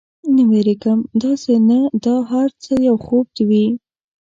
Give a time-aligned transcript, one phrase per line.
[0.35, 3.65] نه، وېرېږم، داسې نه دا هر څه یو خوب وي.